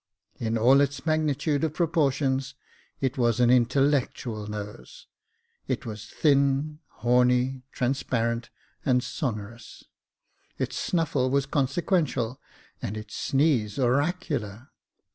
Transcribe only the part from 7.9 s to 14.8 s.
parent, and sonorous. Its snuffle was consequential, and its sneeze oracular.